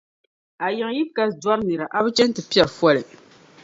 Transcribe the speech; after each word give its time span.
A 0.65 0.67
yiŋa 0.75 0.89
yi 0.97 1.03
ka 1.15 1.23
dɔri 1.41 1.63
nira, 1.67 1.85
a 1.97 1.99
bi 2.03 2.09
chɛn' 2.17 2.33
ti 2.35 2.41
piɛri 2.49 2.71
foli. 2.79 3.01